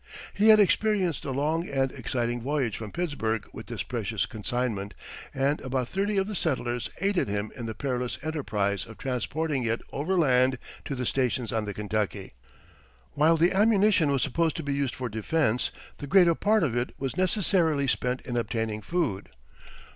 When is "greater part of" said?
16.07-16.75